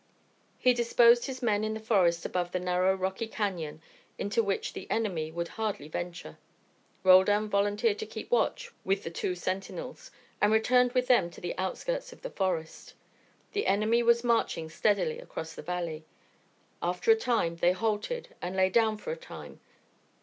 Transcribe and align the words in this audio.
He 0.57 0.73
disposed 0.73 1.25
his 1.27 1.43
men 1.43 1.63
in 1.63 1.75
the 1.75 1.79
forest 1.79 2.25
above 2.25 2.55
a 2.55 2.59
narrow, 2.59 2.95
rocky 2.95 3.27
canon 3.27 3.83
into 4.17 4.41
which 4.41 4.73
the 4.73 4.89
enemy 4.89 5.31
would 5.31 5.49
hardly 5.49 5.87
venture. 5.89 6.39
Roldan 7.03 7.47
volunteered 7.49 7.99
to 7.99 8.07
keep 8.07 8.31
watch 8.31 8.71
with 8.83 9.03
the 9.03 9.11
two 9.11 9.35
sentinels, 9.35 10.09
and 10.41 10.51
returned 10.51 10.93
with 10.93 11.05
them 11.05 11.29
to 11.29 11.39
the 11.39 11.55
outskirts 11.55 12.11
of 12.11 12.23
the 12.23 12.31
forest. 12.31 12.95
The 13.53 13.67
enemy 13.67 14.01
was 14.01 14.23
marching 14.23 14.71
steadily 14.71 15.19
across 15.19 15.53
the 15.53 15.61
valley. 15.61 16.03
After 16.81 17.11
a 17.11 17.15
time 17.15 17.57
they 17.57 17.71
halted, 17.73 18.29
and 18.41 18.55
lay 18.55 18.71
down 18.71 18.97
for 18.97 19.11
a 19.11 19.15
time. 19.15 19.59